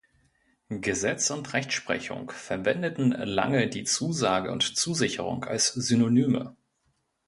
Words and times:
Gesetz 0.81 1.29
und 1.29 1.53
Rechtsprechung 1.53 2.31
verwendeten 2.31 3.11
lange 3.11 3.69
die 3.69 3.83
Zusage 3.83 4.51
und 4.51 4.63
Zusicherung 4.75 5.45
als 5.45 5.67
Synonyme. 5.75 6.55